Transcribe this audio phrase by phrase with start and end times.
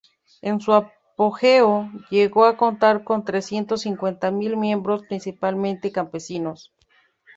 [0.41, 6.73] En su apogeo, llegó a contar con trescientos cincuenta mil miembros, principalmente campesinos.